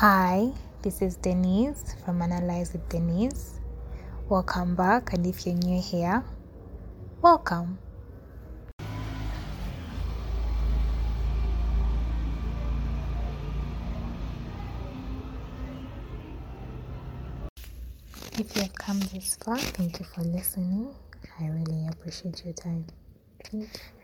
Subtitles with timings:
[0.00, 3.58] Hi, this is Denise from Analyze with Denise.
[4.28, 6.22] Welcome back, and if you're new here,
[7.20, 7.80] welcome.
[18.38, 20.94] If you have come this far, thank you for listening.
[21.40, 22.86] I really appreciate your time.
[23.42, 23.97] Thank you.